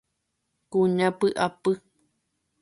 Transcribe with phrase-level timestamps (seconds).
[0.71, 1.71] Kuña pyapy